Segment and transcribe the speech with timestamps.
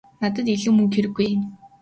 [0.21, 1.37] Надад илүү мөнгө хэрэггүй ээ.